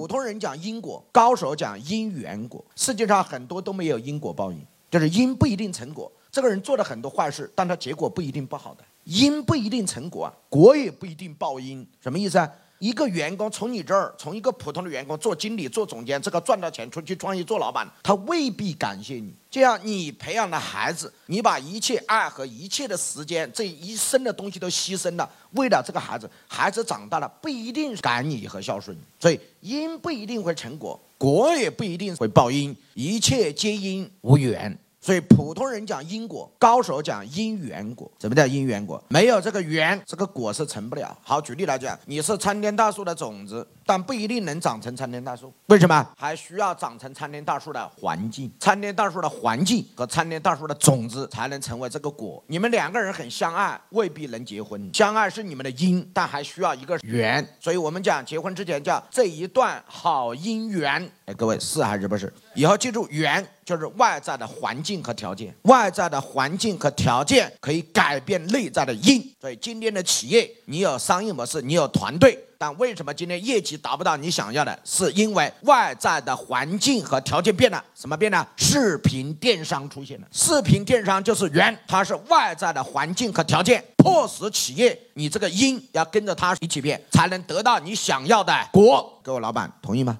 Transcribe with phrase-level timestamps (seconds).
[0.00, 2.64] 普通人讲因果，高手讲因缘果。
[2.74, 4.58] 世界上很多都没有因果报应，
[4.90, 6.10] 就是因不一定成果。
[6.32, 8.84] 这个人做了很多坏事，但他结果不一定不好的。
[9.04, 11.86] 因不一定成果啊，果也不一定报因。
[12.00, 12.50] 什么意思啊？
[12.80, 19.30] 一个员工从你这儿，从一个普通的员工做经理、做总监，这个赚到钱出去创业做老板，他未必感谢你。
[19.50, 29.00] 这样你培养的孩子，你把一切爱和一切的时间，这一生的东西都牺牲了，为了这个孩子，孩子长大了不一定感你和孝顺你。
[29.20, 34.78] 所以因不一定会成果，果也不一定会报因，一切皆因无缘。
[35.00, 38.10] 所以普通人讲因果，高手讲因缘果。
[38.20, 39.02] 什么叫因缘果？
[39.08, 41.16] 没有这个缘，这个果是成不了。
[41.22, 45.50] 好，举例来讲，你是参天大树的种子，但不一定能长成参天大树。
[45.66, 46.06] 为什么？
[46.18, 48.52] 还需要长成参天大树的环境。
[48.60, 52.42] 参天大树的环境和参天大树的种子才能成为这个果。
[52.46, 54.90] 你们两个人很相爱，未必能结婚。
[54.92, 57.46] 相爱是你们的因，但还需要一个缘。
[57.58, 61.10] 所以我们讲结婚之前叫这一段好姻缘。
[61.24, 62.30] 哎，各位是还是不是？
[62.54, 69.24] 以后记住，缘就是外在的环境和条件，外在的环境和条件可以改变内在的因。
[69.40, 74.76] 所以今天的企业，你有商业模式，你有团队，但为什么今天业绩达不到你想要的？
[74.84, 77.80] 是因为外在的环境和条件变了。
[77.94, 78.44] 什么变了？
[78.56, 80.26] 视频电商出现了。
[80.32, 89.16] 视频电商就是缘，它是外在的环境和条件，迫使企业你这个因要跟着它一起变，才能得到你想要的果。
[89.22, 90.18] 各位老板，同意吗？